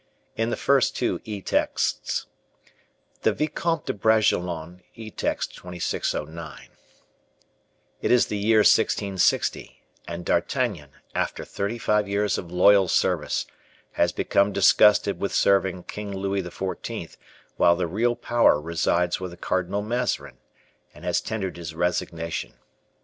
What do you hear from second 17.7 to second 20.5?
the real power resides with the Cardinal Mazarin,